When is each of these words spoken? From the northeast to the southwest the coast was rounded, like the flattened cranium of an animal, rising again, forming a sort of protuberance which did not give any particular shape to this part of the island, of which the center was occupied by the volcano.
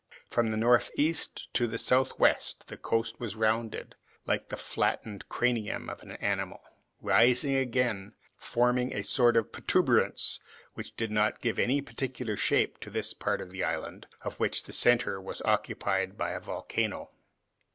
From 0.31 0.49
the 0.49 0.57
northeast 0.57 1.47
to 1.53 1.67
the 1.67 1.77
southwest 1.77 2.69
the 2.69 2.75
coast 2.77 3.19
was 3.19 3.35
rounded, 3.35 3.93
like 4.25 4.49
the 4.49 4.57
flattened 4.57 5.29
cranium 5.29 5.91
of 5.91 6.01
an 6.01 6.13
animal, 6.13 6.63
rising 7.01 7.53
again, 7.53 8.15
forming 8.35 8.93
a 8.95 9.03
sort 9.03 9.37
of 9.37 9.51
protuberance 9.51 10.39
which 10.73 10.95
did 10.95 11.11
not 11.11 11.39
give 11.39 11.59
any 11.59 11.81
particular 11.83 12.35
shape 12.35 12.79
to 12.79 12.89
this 12.89 13.13
part 13.13 13.41
of 13.41 13.51
the 13.51 13.63
island, 13.63 14.07
of 14.23 14.39
which 14.39 14.63
the 14.63 14.73
center 14.73 15.21
was 15.21 15.39
occupied 15.43 16.17
by 16.17 16.33
the 16.33 16.39
volcano. 16.39 17.11